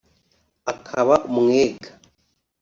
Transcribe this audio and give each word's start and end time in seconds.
akaba 0.71 1.15
umwega 1.29 1.89